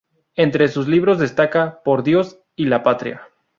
[0.35, 3.21] Entre sus libros destaca "Por Dios y la Patria.